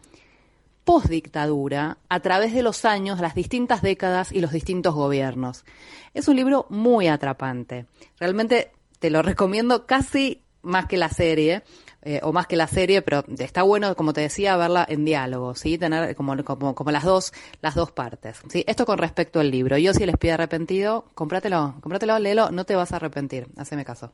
post 0.85 1.09
dictadura 1.09 1.99
a 2.09 2.21
través 2.21 2.55
de 2.55 2.63
los 2.63 2.87
años, 2.87 3.21
las 3.21 3.35
distintas 3.35 3.83
décadas 3.83 4.33
y 4.33 4.41
los 4.41 4.53
distintos 4.53 4.95
gobiernos. 4.95 5.67
Es 6.15 6.29
un 6.29 6.37
libro 6.37 6.65
muy 6.71 7.09
atrapante. 7.09 7.85
Realmente 8.19 8.71
te 8.99 9.11
lo 9.11 9.21
recomiendo 9.21 9.85
casi 9.85 10.43
más 10.63 10.87
que 10.87 10.97
la 10.97 11.09
serie, 11.09 11.63
eh, 12.03 12.21
o 12.23 12.33
más 12.33 12.47
que 12.47 12.57
la 12.57 12.69
serie, 12.69 13.03
pero 13.03 13.25
está 13.39 13.63
bueno, 13.63 13.95
como 13.97 14.13
te 14.13 14.21
decía, 14.21 14.57
verla 14.57 14.87
en 14.89 15.05
diálogo, 15.05 15.55
¿sí? 15.55 15.79
Tener 15.79 16.15
como, 16.15 16.43
como, 16.45 16.75
como 16.75 16.91
las 16.91 17.05
dos, 17.05 17.33
las 17.61 17.75
dos 17.75 17.93
partes, 17.93 18.41
¿sí? 18.49 18.65
Esto 18.67 18.87
con 18.87 18.99
respecto 18.99 19.41
al 19.41 19.51
libro. 19.51 19.77
Yo 19.79 19.93
si 19.93 20.07
les 20.07 20.17
pido 20.17 20.35
arrepentido, 20.35 21.07
cómpratelo, 21.15 21.75
cómpratelo, 21.81 22.19
léelo, 22.19 22.51
no 22.51 22.65
te 22.65 22.77
vas 22.77 22.93
a 22.93 22.97
arrepentir, 22.97 23.49
haceme 23.57 23.85
caso. 23.85 24.13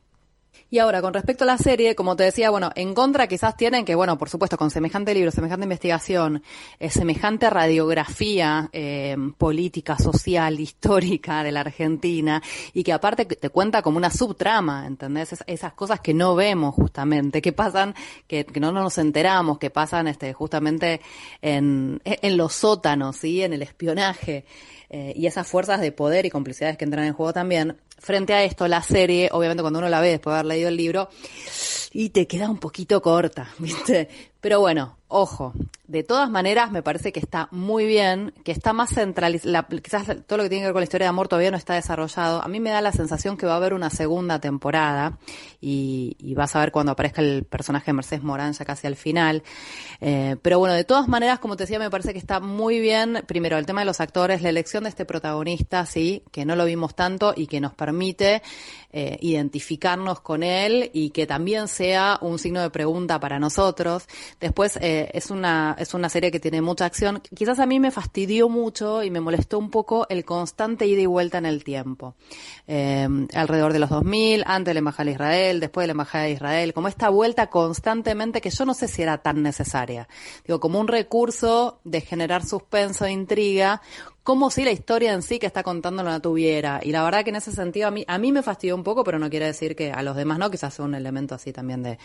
Y 0.69 0.79
ahora, 0.79 1.01
con 1.01 1.13
respecto 1.13 1.43
a 1.43 1.47
la 1.47 1.57
serie, 1.57 1.95
como 1.95 2.15
te 2.15 2.23
decía, 2.23 2.49
bueno, 2.49 2.71
en 2.75 2.93
contra 2.93 3.27
quizás 3.27 3.55
tienen 3.55 3.85
que, 3.85 3.95
bueno, 3.95 4.17
por 4.17 4.29
supuesto, 4.29 4.57
con 4.57 4.71
semejante 4.71 5.13
libro, 5.13 5.31
semejante 5.31 5.65
investigación, 5.65 6.43
eh, 6.79 6.89
semejante 6.89 7.49
radiografía 7.49 8.69
eh, 8.73 9.15
política, 9.37 9.97
social, 9.97 10.59
histórica 10.59 11.43
de 11.43 11.51
la 11.51 11.61
Argentina, 11.61 12.41
y 12.73 12.83
que 12.83 12.93
aparte 12.93 13.25
te 13.25 13.49
cuenta 13.49 13.81
como 13.81 13.97
una 13.97 14.09
subtrama, 14.09 14.87
¿entendés? 14.87 15.35
esas 15.45 15.73
cosas 15.73 15.99
que 15.99 16.13
no 16.13 16.35
vemos 16.35 16.73
justamente, 16.73 17.41
que 17.41 17.53
pasan, 17.53 17.93
que, 18.27 18.45
no 18.59 18.71
nos 18.71 18.97
enteramos, 18.97 19.59
que 19.59 19.69
pasan 19.69 20.07
este, 20.07 20.33
justamente 20.33 21.01
en, 21.41 22.01
en 22.03 22.37
los 22.37 22.53
sótanos, 22.53 23.17
¿sí? 23.17 23.43
En 23.43 23.53
el 23.53 23.61
espionaje. 23.61 24.45
Eh, 24.89 25.13
y 25.15 25.25
esas 25.25 25.47
fuerzas 25.47 25.81
de 25.81 25.91
poder 25.91 26.25
y 26.25 26.29
complicidades 26.29 26.77
que 26.77 26.85
entran 26.85 27.05
en 27.05 27.13
juego 27.13 27.33
también. 27.33 27.77
Frente 27.97 28.33
a 28.33 28.43
esto, 28.43 28.67
la 28.67 28.81
serie, 28.81 29.29
obviamente 29.31 29.63
cuando 29.63 29.79
uno 29.79 29.89
la 29.89 30.01
ve 30.01 30.09
después 30.09 30.33
de 30.33 30.39
haber 30.39 30.45
leído 30.45 30.69
el 30.69 30.77
libro, 30.77 31.09
y 31.91 32.09
te 32.09 32.27
queda 32.27 32.49
un 32.49 32.57
poquito 32.57 33.01
corta, 33.01 33.49
¿viste? 33.59 34.09
Pero 34.45 34.59
bueno, 34.59 34.95
ojo, 35.07 35.53
de 35.87 36.03
todas 36.03 36.29
maneras 36.29 36.71
me 36.71 36.83
parece 36.83 37.11
que 37.11 37.19
está 37.19 37.47
muy 37.51 37.85
bien, 37.85 38.33
que 38.43 38.51
está 38.51 38.73
más 38.73 38.93
centralizado, 38.93 39.65
quizás 39.81 40.05
todo 40.27 40.37
lo 40.37 40.43
que 40.43 40.49
tiene 40.49 40.63
que 40.63 40.67
ver 40.67 40.73
con 40.73 40.81
la 40.81 40.85
historia 40.85 41.05
de 41.05 41.09
amor 41.09 41.27
todavía 41.27 41.51
no 41.51 41.57
está 41.57 41.75
desarrollado. 41.75 42.41
A 42.41 42.47
mí 42.47 42.59
me 42.59 42.69
da 42.69 42.81
la 42.81 42.91
sensación 42.91 43.37
que 43.37 43.45
va 43.45 43.53
a 43.53 43.55
haber 43.57 43.73
una 43.73 43.89
segunda 43.89 44.39
temporada 44.39 45.17
y, 45.61 46.33
vas 46.35 46.55
a 46.55 46.59
ver 46.59 46.71
cuando 46.71 46.91
aparezca 46.91 47.21
el 47.21 47.43
personaje 47.43 47.87
de 47.87 47.93
Mercedes 47.93 48.23
Morán 48.23 48.53
ya 48.53 48.65
casi 48.65 48.87
al 48.87 48.95
final. 48.95 49.41
Eh, 50.01 50.35
pero 50.41 50.59
bueno, 50.59 50.75
de 50.75 50.83
todas 50.83 51.07
maneras, 51.07 51.39
como 51.39 51.55
te 51.55 51.63
decía, 51.63 51.79
me 51.79 51.89
parece 51.89 52.11
que 52.11 52.19
está 52.19 52.39
muy 52.39 52.79
bien, 52.79 53.23
primero, 53.25 53.57
el 53.57 53.65
tema 53.65 53.81
de 53.81 53.85
los 53.85 54.01
actores, 54.01 54.41
la 54.41 54.49
elección 54.49 54.83
de 54.83 54.89
este 54.89 55.05
protagonista, 55.05 55.85
sí, 55.85 56.23
que 56.31 56.45
no 56.45 56.55
lo 56.55 56.65
vimos 56.65 56.93
tanto 56.93 57.33
y 57.35 57.47
que 57.47 57.61
nos 57.61 57.73
permite 57.73 58.43
eh, 58.91 59.17
identificarnos 59.21 60.19
con 60.19 60.43
él 60.43 60.89
y 60.93 61.11
que 61.11 61.25
también 61.25 61.67
sea 61.67 62.17
un 62.21 62.37
signo 62.37 62.61
de 62.61 62.69
pregunta 62.69 63.19
para 63.19 63.39
nosotros. 63.39 64.07
Después 64.39 64.77
eh, 64.81 65.09
es 65.13 65.31
una 65.31 65.75
es 65.79 65.93
una 65.93 66.09
serie 66.09 66.31
que 66.31 66.39
tiene 66.39 66.61
mucha 66.61 66.85
acción. 66.85 67.21
Quizás 67.35 67.59
a 67.59 67.65
mí 67.65 67.79
me 67.79 67.91
fastidió 67.91 68.49
mucho 68.49 69.03
y 69.03 69.11
me 69.11 69.21
molestó 69.21 69.57
un 69.59 69.69
poco 69.69 70.05
el 70.09 70.25
constante 70.25 70.85
ida 70.87 71.01
y 71.01 71.05
vuelta 71.05 71.37
en 71.37 71.45
el 71.45 71.63
tiempo. 71.63 72.15
Eh, 72.67 73.07
alrededor 73.33 73.73
de 73.73 73.79
los 73.79 73.89
2000, 73.89 74.43
antes 74.45 74.71
de 74.71 74.73
la 74.73 74.79
embajada 74.79 75.05
de 75.05 75.11
Israel, 75.11 75.59
después 75.59 75.83
de 75.83 75.87
la 75.87 75.91
embajada 75.91 76.23
de 76.25 76.31
Israel, 76.31 76.73
como 76.73 76.87
esta 76.87 77.09
vuelta 77.09 77.47
constantemente 77.47 78.41
que 78.41 78.49
yo 78.49 78.65
no 78.65 78.73
sé 78.73 78.87
si 78.87 79.01
era 79.01 79.17
tan 79.19 79.41
necesaria. 79.41 80.07
Digo, 80.45 80.59
como 80.59 80.79
un 80.79 80.87
recurso 80.87 81.79
de 81.83 82.01
generar 82.01 82.45
suspenso 82.45 83.05
e 83.05 83.11
intriga, 83.11 83.81
como 84.25 84.49
si 84.49 84.65
la 84.65 84.71
historia 84.71 85.13
en 85.13 85.21
sí 85.21 85.37
que 85.37 85.45
está 85.45 85.61
contando 85.61 86.01
no 86.01 86.09
la 86.09 86.19
tuviera. 86.19 86.79
Y 86.81 86.91
la 86.91 87.03
verdad 87.03 87.23
que 87.23 87.29
en 87.29 87.35
ese 87.35 87.51
sentido 87.51 87.89
a 87.89 87.91
mí, 87.91 88.03
a 88.07 88.17
mí 88.17 88.31
me 88.31 88.41
fastidió 88.41 88.73
un 88.73 88.83
poco, 88.83 89.03
pero 89.03 89.19
no 89.19 89.29
quiere 89.29 89.45
decir 89.45 89.75
que 89.75 89.91
a 89.91 90.01
los 90.01 90.15
demás 90.15 90.39
no, 90.39 90.49
quizás 90.49 90.73
sea 90.73 90.83
un 90.83 90.95
elemento 90.95 91.35
así 91.35 91.53
también 91.53 91.83
de, 91.83 91.99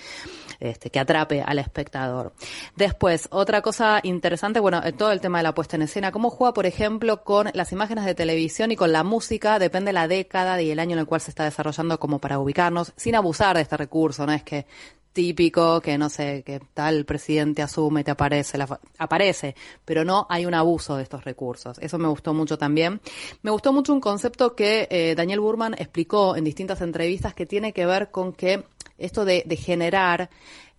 este, 0.61 0.91
que 0.91 1.01
atrape 1.01 1.41
al 1.41 1.59
espectador. 1.59 2.35
Después, 2.77 3.27
otra 3.31 3.63
cosa 3.63 4.01
interesante, 4.03 4.61
bueno, 4.61 4.83
todo 4.99 5.13
el 5.13 5.23
tema 5.23 5.39
de 5.39 5.45
la 5.45 5.55
puesta 5.55 5.77
en 5.77 5.83
escena, 5.83 6.13
cómo 6.13 6.29
juega, 6.29 6.53
por 6.53 6.67
ejemplo, 6.67 7.25
con 7.25 7.49
las 7.55 7.73
imágenes 7.73 8.05
de 8.05 8.15
televisión 8.15 8.71
y 8.71 8.77
con 8.77 8.93
la 8.93 9.03
música, 9.03 9.59
depende 9.59 9.95
la 9.95 10.07
década 10.07 10.61
y 10.61 10.71
el 10.71 10.79
año 10.79 10.93
en 10.93 10.99
el 10.99 11.07
cual 11.07 11.23
se 11.23 11.31
está 11.31 11.45
desarrollando 11.45 11.99
como 11.99 12.19
para 12.19 12.39
ubicarnos, 12.39 12.93
sin 12.97 13.15
abusar 13.15 13.57
de 13.57 13.63
este 13.63 13.79
recurso, 13.79 14.27
no 14.27 14.35
es 14.35 14.43
que 14.43 14.67
típico 15.13 15.81
que 15.81 15.99
no 15.99 16.09
sé, 16.09 16.43
que 16.45 16.61
tal 16.75 17.05
presidente 17.05 17.63
asume 17.63 18.05
te 18.05 18.11
aparece, 18.11 18.59
la, 18.59 18.81
aparece, 18.99 19.55
pero 19.85 20.05
no 20.05 20.27
hay 20.29 20.47
un 20.47 20.55
abuso 20.55 20.97
de 20.97 21.03
estos 21.03 21.25
recursos. 21.25 21.79
Eso 21.79 21.99
me 21.99 22.09
gustó 22.09 22.35
mucho 22.35 22.59
también. 22.59 23.01
Me 23.43 23.51
gustó 23.51 23.73
mucho 23.73 23.93
un 23.93 24.01
concepto 24.01 24.55
que 24.55 24.89
eh, 24.91 25.15
Daniel 25.17 25.41
Burman 25.41 25.75
explicó 25.75 26.37
en 26.37 26.45
distintas 26.45 26.81
entrevistas 26.81 27.35
que 27.35 27.47
tiene 27.47 27.73
que 27.73 27.87
ver 27.87 28.11
con 28.11 28.33
que 28.33 28.65
esto 28.99 29.25
de 29.25 29.43
generar 29.57 30.29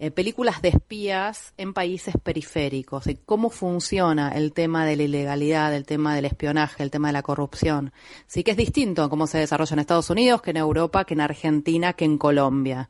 eh, 0.04 0.10
películas 0.10 0.64
de 0.64 0.70
espías 0.70 1.54
en 1.58 1.76
países 1.76 2.16
periféricos 2.18 3.06
y 3.06 3.18
cómo 3.18 3.52
funciona 3.52 4.30
el 4.30 4.52
tema 4.52 4.84
de 4.84 4.96
la 4.96 5.04
ilegalidad, 5.04 5.76
el 5.76 5.86
tema 5.86 6.16
del 6.16 6.26
espionaje, 6.26 6.82
el 6.82 6.90
tema 6.90 7.10
de 7.10 7.14
la 7.14 7.22
corrupción. 7.22 7.94
Sí 8.26 8.44
que 8.44 8.50
es 8.50 8.58
distinto 8.58 9.08
cómo 9.12 9.28
se 9.28 9.38
desarrolla 9.38 9.76
en 9.76 9.80
Estados 9.80 10.10
Unidos, 10.10 10.42
que 10.42 10.50
en 10.50 10.58
Europa, 10.58 11.06
que 11.06 11.14
en 11.14 11.22
Argentina, 11.22 11.94
que 11.94 12.06
en 12.06 12.18
Colombia. 12.18 12.90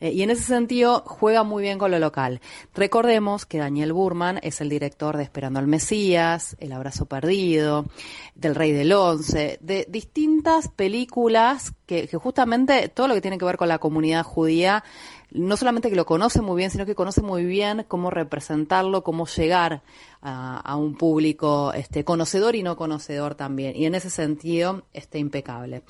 Eh, 0.00 0.12
y 0.12 0.22
en 0.22 0.28
ese 0.28 0.42
sentido 0.42 1.02
juega 1.06 1.44
muy 1.44 1.62
bien 1.62 1.78
con 1.78 1.92
lo 1.92 1.98
local. 1.98 2.42
Recordemos 2.74 3.46
que 3.46 3.56
Daniel 3.56 3.94
Burman 3.94 4.38
es 4.42 4.60
el 4.60 4.68
director 4.68 5.16
de 5.16 5.22
Esperando 5.22 5.60
al 5.60 5.66
Mesías, 5.66 6.58
El 6.60 6.72
Abrazo 6.72 7.06
Perdido, 7.06 7.86
del 8.34 8.54
Rey 8.54 8.72
del 8.72 8.92
Once, 8.92 9.56
de 9.62 9.86
distintas 9.88 10.68
películas 10.68 11.72
que 11.86 12.06
justamente 12.06 12.88
todo 12.88 13.08
lo 13.08 13.14
que 13.14 13.20
tiene 13.20 13.38
que 13.38 13.44
ver 13.44 13.56
con 13.56 13.66
la 13.66 13.78
comunidad 13.78 14.22
judía 14.22 14.84
no 15.32 15.56
solamente 15.56 15.90
que 15.90 15.96
lo 15.96 16.06
conoce 16.06 16.42
muy 16.42 16.56
bien, 16.56 16.70
sino 16.70 16.86
que 16.86 16.94
conoce 16.94 17.22
muy 17.22 17.44
bien 17.44 17.84
cómo 17.88 18.10
representarlo, 18.10 19.02
cómo 19.02 19.26
llegar 19.26 19.82
a, 20.22 20.76
un 20.76 20.96
público 20.96 21.72
este, 21.72 22.04
conocedor 22.04 22.54
y 22.54 22.62
no 22.62 22.76
conocedor 22.76 23.34
también. 23.34 23.74
Y 23.76 23.86
en 23.86 23.94
ese 23.94 24.10
sentido, 24.10 24.84
este, 24.92 25.18
impecable. 25.18 25.82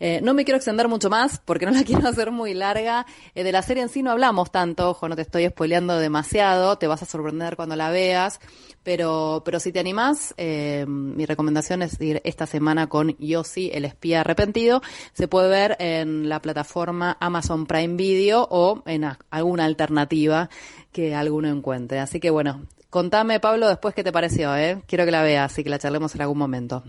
Eh, 0.00 0.20
no 0.22 0.34
me 0.34 0.44
quiero 0.44 0.56
extender 0.56 0.88
mucho 0.88 1.10
más 1.10 1.40
porque 1.44 1.66
no 1.66 1.72
la 1.72 1.84
quiero 1.84 2.08
hacer 2.08 2.30
muy 2.30 2.54
larga. 2.54 3.06
Eh, 3.34 3.44
de 3.44 3.52
la 3.52 3.62
serie 3.62 3.82
en 3.82 3.88
sí 3.88 4.02
no 4.02 4.10
hablamos 4.10 4.50
tanto, 4.50 4.90
ojo, 4.90 5.08
no 5.08 5.16
te 5.16 5.22
estoy 5.22 5.46
spoileando 5.48 5.98
demasiado, 5.98 6.78
te 6.78 6.86
vas 6.86 7.02
a 7.02 7.06
sorprender 7.06 7.56
cuando 7.56 7.76
la 7.76 7.90
veas. 7.90 8.40
Pero, 8.82 9.42
pero 9.44 9.58
si 9.58 9.72
te 9.72 9.80
animás, 9.80 10.32
eh, 10.36 10.84
mi 10.86 11.26
recomendación 11.26 11.82
es 11.82 12.00
ir 12.00 12.20
esta 12.24 12.46
semana 12.46 12.86
con 12.88 13.16
Yossi, 13.18 13.70
el 13.74 13.84
espía 13.84 14.20
arrepentido. 14.20 14.80
Se 15.12 15.26
puede 15.26 15.48
ver 15.48 15.76
en 15.80 16.28
la 16.28 16.40
plataforma 16.40 17.16
Amazon 17.18 17.66
Prime 17.66 17.96
Video 17.96 18.46
o 18.48 18.84
en 18.86 19.04
alguna 19.30 19.64
alternativa 19.64 20.50
que 20.96 21.14
alguno 21.14 21.48
encuentre. 21.48 21.98
Así 21.98 22.20
que 22.20 22.30
bueno, 22.30 22.62
Contame, 22.88 23.38
Pablo, 23.40 23.68
después 23.68 23.94
qué 23.94 24.02
te 24.02 24.10
pareció, 24.10 24.56
¿eh? 24.56 24.82
Quiero 24.86 25.04
que 25.04 25.10
la 25.10 25.22
veas 25.22 25.58
y 25.58 25.62
que 25.62 25.68
la 25.68 25.78
charlemos 25.78 26.14
en 26.14 26.22
algún 26.22 26.38
momento. 26.38 26.82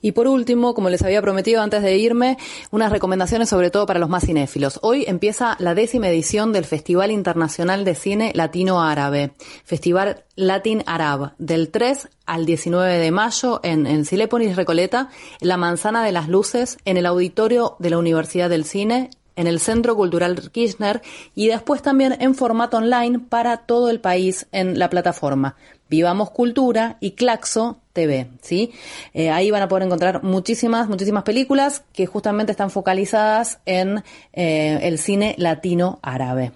Y 0.00 0.12
por 0.12 0.28
último, 0.28 0.74
como 0.74 0.88
les 0.90 1.02
había 1.02 1.20
prometido 1.20 1.60
antes 1.60 1.82
de 1.82 1.96
irme, 1.96 2.38
unas 2.70 2.92
recomendaciones 2.92 3.48
sobre 3.48 3.70
todo 3.70 3.86
para 3.86 3.98
los 3.98 4.08
más 4.08 4.24
cinéfilos. 4.24 4.78
Hoy 4.82 5.04
empieza 5.08 5.56
la 5.58 5.74
décima 5.74 6.08
edición 6.08 6.52
del 6.52 6.64
Festival 6.64 7.10
Internacional 7.10 7.84
de 7.84 7.96
Cine 7.96 8.30
Latino 8.36 8.80
Árabe, 8.80 9.32
Festival 9.64 10.24
Latin 10.36 10.84
Arab, 10.86 11.34
del 11.38 11.70
3 11.70 12.08
al 12.26 12.46
19 12.46 12.96
de 12.96 13.10
mayo 13.10 13.60
en, 13.64 13.88
en 13.88 14.06
Recoleta, 14.54 15.10
en 15.40 15.48
la 15.48 15.56
Manzana 15.56 16.04
de 16.04 16.12
las 16.12 16.28
Luces, 16.28 16.78
en 16.84 16.96
el 16.96 17.06
auditorio 17.06 17.74
de 17.80 17.90
la 17.90 17.98
Universidad 17.98 18.48
del 18.48 18.64
Cine 18.64 19.10
en 19.36 19.46
el 19.46 19.60
Centro 19.60 19.96
Cultural 19.96 20.50
Kirchner 20.50 21.02
y 21.34 21.48
después 21.48 21.82
también 21.82 22.16
en 22.20 22.34
formato 22.34 22.76
online 22.76 23.18
para 23.18 23.58
todo 23.58 23.90
el 23.90 24.00
país 24.00 24.46
en 24.52 24.78
la 24.78 24.90
plataforma 24.90 25.56
Vivamos 25.90 26.30
Cultura 26.30 26.98
y 27.00 27.12
Claxo 27.12 27.80
TV, 27.92 28.28
¿sí? 28.42 28.70
Eh, 29.12 29.28
ahí 29.30 29.50
van 29.50 29.62
a 29.62 29.68
poder 29.68 29.82
encontrar 29.82 30.22
muchísimas, 30.22 30.88
muchísimas 30.88 31.24
películas 31.24 31.82
que 31.92 32.06
justamente 32.06 32.52
están 32.52 32.70
focalizadas 32.70 33.58
en 33.66 34.04
eh, 34.32 34.78
el 34.82 34.98
cine 34.98 35.34
latino 35.36 35.98
árabe. 36.00 36.52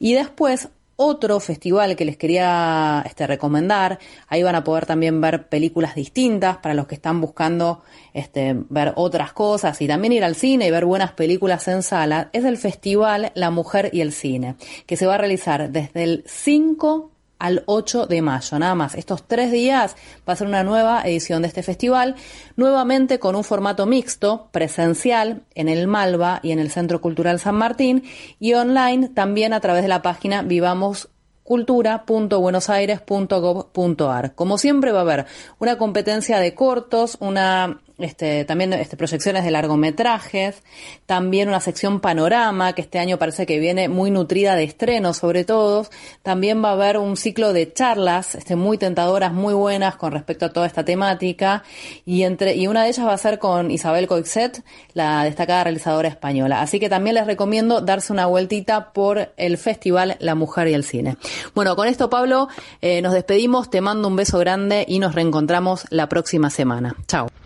Y 0.00 0.14
después 0.14 0.70
otro 0.96 1.40
festival 1.40 1.96
que 1.96 2.04
les 2.04 2.16
quería 2.16 3.02
este, 3.06 3.26
recomendar. 3.26 3.98
Ahí 4.28 4.42
van 4.42 4.54
a 4.54 4.64
poder 4.64 4.86
también 4.86 5.20
ver 5.20 5.48
películas 5.48 5.94
distintas 5.94 6.58
para 6.58 6.74
los 6.74 6.86
que 6.86 6.94
están 6.94 7.20
buscando 7.20 7.82
este, 8.12 8.54
ver 8.68 8.92
otras 8.96 9.32
cosas 9.32 9.80
y 9.80 9.88
también 9.88 10.12
ir 10.12 10.24
al 10.24 10.34
cine 10.34 10.66
y 10.66 10.70
ver 10.70 10.84
buenas 10.84 11.12
películas 11.12 11.66
en 11.68 11.82
sala. 11.82 12.30
Es 12.32 12.44
el 12.44 12.56
festival 12.56 13.32
La 13.34 13.50
Mujer 13.50 13.90
y 13.92 14.00
el 14.00 14.12
Cine, 14.12 14.56
que 14.86 14.96
se 14.96 15.06
va 15.06 15.14
a 15.14 15.18
realizar 15.18 15.70
desde 15.70 16.04
el 16.04 16.24
5 16.26 17.13
al 17.38 17.62
8 17.66 18.06
de 18.06 18.22
mayo. 18.22 18.58
Nada 18.58 18.74
más, 18.74 18.94
estos 18.94 19.24
tres 19.24 19.52
días 19.52 19.96
va 20.28 20.32
a 20.32 20.36
ser 20.36 20.46
una 20.46 20.64
nueva 20.64 21.02
edición 21.02 21.42
de 21.42 21.48
este 21.48 21.62
festival, 21.62 22.16
nuevamente 22.56 23.18
con 23.18 23.36
un 23.36 23.44
formato 23.44 23.86
mixto, 23.86 24.48
presencial, 24.52 25.42
en 25.54 25.68
el 25.68 25.86
Malva 25.86 26.40
y 26.42 26.52
en 26.52 26.58
el 26.58 26.70
Centro 26.70 27.00
Cultural 27.00 27.40
San 27.40 27.56
Martín, 27.56 28.04
y 28.38 28.54
online 28.54 29.08
también 29.08 29.52
a 29.52 29.60
través 29.60 29.82
de 29.82 29.88
la 29.88 30.02
página 30.02 30.42
Vivamos 30.42 31.08
cultura.buenosaires.gov.ar. 31.44 34.34
Como 34.34 34.58
siempre 34.58 34.92
va 34.92 35.00
a 35.00 35.02
haber 35.02 35.26
una 35.58 35.78
competencia 35.78 36.38
de 36.40 36.54
cortos, 36.54 37.18
una 37.20 37.80
este, 37.98 38.44
también 38.44 38.72
este, 38.72 38.96
proyecciones 38.96 39.44
de 39.44 39.50
largometrajes, 39.50 40.62
también 41.06 41.48
una 41.48 41.60
sección 41.60 42.00
panorama 42.00 42.72
que 42.72 42.82
este 42.82 42.98
año 42.98 43.18
parece 43.18 43.46
que 43.46 43.58
viene 43.58 43.88
muy 43.88 44.10
nutrida 44.10 44.56
de 44.56 44.64
estrenos 44.64 45.16
sobre 45.16 45.44
todo. 45.44 45.86
También 46.22 46.62
va 46.62 46.70
a 46.70 46.72
haber 46.72 46.98
un 46.98 47.16
ciclo 47.16 47.52
de 47.52 47.72
charlas 47.72 48.34
este, 48.34 48.56
muy 48.56 48.78
tentadoras, 48.78 49.32
muy 49.32 49.54
buenas 49.54 49.96
con 49.96 50.12
respecto 50.12 50.46
a 50.46 50.52
toda 50.52 50.66
esta 50.66 50.84
temática 50.84 51.62
y, 52.04 52.22
entre, 52.22 52.56
y 52.56 52.66
una 52.66 52.82
de 52.82 52.88
ellas 52.90 53.06
va 53.06 53.12
a 53.12 53.18
ser 53.18 53.38
con 53.38 53.70
Isabel 53.70 54.06
Coixet, 54.06 54.62
la 54.92 55.24
destacada 55.24 55.64
realizadora 55.64 56.08
española. 56.08 56.60
Así 56.60 56.80
que 56.80 56.88
también 56.88 57.14
les 57.14 57.26
recomiendo 57.26 57.80
darse 57.80 58.12
una 58.12 58.26
vueltita 58.26 58.92
por 58.92 59.32
el 59.36 59.58
festival 59.58 60.16
La 60.20 60.34
Mujer 60.34 60.68
y 60.68 60.74
el 60.74 60.84
Cine. 60.84 61.16
Bueno, 61.54 61.76
con 61.76 61.88
esto 61.88 62.10
Pablo, 62.10 62.48
eh, 62.80 63.02
nos 63.02 63.12
despedimos, 63.12 63.70
te 63.70 63.80
mando 63.80 64.08
un 64.08 64.16
beso 64.16 64.38
grande 64.38 64.84
y 64.86 64.98
nos 64.98 65.14
reencontramos 65.14 65.86
la 65.90 66.08
próxima 66.08 66.50
semana. 66.50 66.94
Chao. 67.06 67.43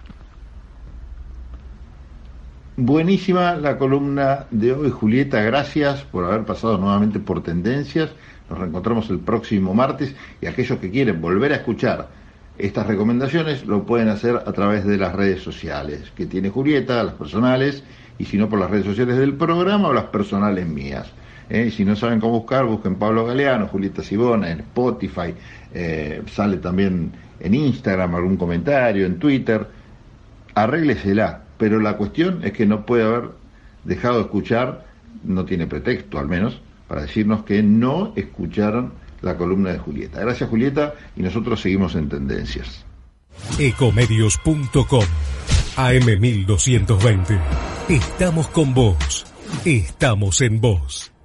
Buenísima 2.80 3.56
la 3.56 3.76
columna 3.76 4.46
de 4.52 4.72
hoy, 4.72 4.90
Julieta. 4.90 5.42
Gracias 5.42 6.04
por 6.04 6.24
haber 6.24 6.44
pasado 6.44 6.78
nuevamente 6.78 7.18
por 7.18 7.42
Tendencias. 7.42 8.10
Nos 8.48 8.56
reencontramos 8.56 9.10
el 9.10 9.18
próximo 9.18 9.74
martes 9.74 10.14
y 10.40 10.46
aquellos 10.46 10.78
que 10.78 10.88
quieren 10.88 11.20
volver 11.20 11.52
a 11.52 11.56
escuchar 11.56 12.08
estas 12.56 12.86
recomendaciones 12.86 13.66
lo 13.66 13.82
pueden 13.82 14.06
hacer 14.06 14.36
a 14.36 14.52
través 14.52 14.84
de 14.84 14.96
las 14.96 15.12
redes 15.12 15.42
sociales 15.42 16.12
que 16.14 16.26
tiene 16.26 16.50
Julieta, 16.50 17.02
las 17.02 17.14
personales, 17.14 17.82
y 18.16 18.26
si 18.26 18.38
no 18.38 18.48
por 18.48 18.60
las 18.60 18.70
redes 18.70 18.86
sociales 18.86 19.16
del 19.16 19.34
programa 19.34 19.88
o 19.88 19.92
las 19.92 20.04
personales 20.04 20.64
mías. 20.68 21.10
¿eh? 21.50 21.72
Si 21.72 21.84
no 21.84 21.96
saben 21.96 22.20
cómo 22.20 22.38
buscar, 22.38 22.64
busquen 22.64 22.94
Pablo 22.94 23.26
Galeano, 23.26 23.66
Julieta 23.66 24.04
Sibona, 24.04 24.52
en 24.52 24.60
Spotify, 24.60 25.34
eh, 25.74 26.22
sale 26.30 26.58
también 26.58 27.10
en 27.40 27.54
Instagram 27.54 28.14
algún 28.14 28.36
comentario, 28.36 29.04
en 29.04 29.18
Twitter. 29.18 29.66
Arréglesela 30.54 31.47
pero 31.58 31.80
la 31.80 31.96
cuestión 31.96 32.44
es 32.44 32.52
que 32.52 32.66
no 32.66 32.86
puede 32.86 33.04
haber 33.04 33.30
dejado 33.84 34.16
de 34.16 34.22
escuchar, 34.22 34.86
no 35.24 35.44
tiene 35.44 35.66
pretexto 35.66 36.18
al 36.18 36.28
menos, 36.28 36.60
para 36.86 37.02
decirnos 37.02 37.44
que 37.44 37.62
no 37.62 38.12
escucharon 38.16 38.92
la 39.20 39.36
columna 39.36 39.72
de 39.72 39.78
Julieta. 39.78 40.20
Gracias 40.20 40.48
Julieta 40.48 40.94
y 41.16 41.22
nosotros 41.22 41.60
seguimos 41.60 41.94
en 41.94 42.08
tendencias. 42.08 42.84
Ecomedios.com 43.58 45.04
AM1220. 45.76 47.40
Estamos 47.88 48.48
con 48.48 48.74
vos. 48.74 49.26
Estamos 49.64 50.40
en 50.40 50.60
vos. 50.60 51.17